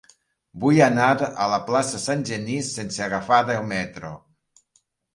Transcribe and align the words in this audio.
Vull 0.63 0.79
anar 0.85 1.09
a 1.25 1.47
la 1.51 1.59
plaça 1.69 1.95
de 1.99 2.03
Sant 2.05 2.25
Genís 2.33 2.75
sense 2.81 3.07
agafar 3.11 3.41
el 3.61 3.65
metro. 3.77 4.15